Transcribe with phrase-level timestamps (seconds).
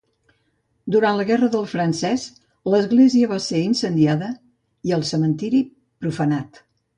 [0.93, 2.23] Durant la guerra del Francès
[2.75, 4.31] l'església va ser incendiada
[4.91, 5.63] i el cementiri
[6.07, 6.65] profanat.